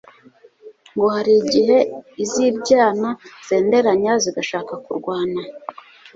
[0.93, 1.77] Ngo hari igihe
[2.23, 3.09] iz'ibyana
[3.47, 5.41] zenderanya zigashaka kurwana